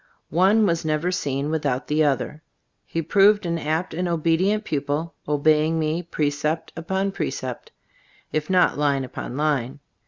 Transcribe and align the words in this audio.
One 0.31 0.65
was 0.65 0.83
never 0.83 1.11
seen 1.11 1.51
without 1.51 1.85
the 1.85 2.03
other. 2.03 2.41
He 2.87 3.03
proved 3.03 3.45
an 3.45 3.59
apt 3.59 3.93
and 3.93 4.07
obedient 4.07 4.63
pupil, 4.63 5.13
obeying 5.27 5.77
me 5.77 6.01
precept 6.01 6.73
upon 6.75 7.11
precept, 7.11 7.71
if 8.31 8.49
not 8.49 8.79
line 8.79 9.03
upon 9.03 9.37
line. 9.37 9.79